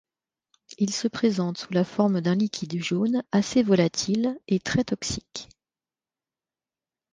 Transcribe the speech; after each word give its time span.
Il 0.79 0.91
se 0.91 1.07
présente 1.07 1.59
sous 1.59 1.73
la 1.73 1.83
forme 1.83 2.21
d'un 2.21 2.33
liquide 2.33 2.81
jaune 2.81 3.21
assez 3.31 3.61
volatil 3.61 4.35
et 4.47 4.59
très 4.59 4.83
toxique. 4.83 5.47